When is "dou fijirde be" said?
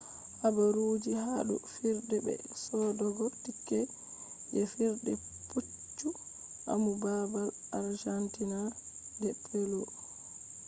1.47-2.33